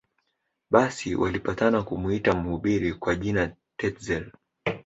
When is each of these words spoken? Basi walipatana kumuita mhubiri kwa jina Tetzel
Basi 0.71 1.15
walipatana 1.15 1.83
kumuita 1.83 2.33
mhubiri 2.33 2.93
kwa 2.93 3.15
jina 3.15 3.55
Tetzel 3.77 4.31